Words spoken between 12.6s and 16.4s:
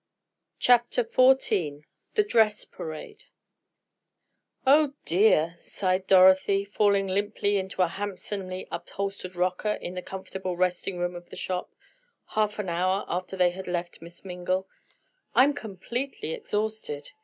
hour after they had left Miss Mingle, "I'm completely